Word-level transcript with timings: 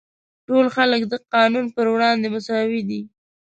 ټول 0.47 0.65
خلک 0.75 1.01
د 1.07 1.13
قانون 1.33 1.65
پر 1.75 1.85
وړاندې 1.93 2.27
مساوي 2.35 2.81
دي. 2.89 3.01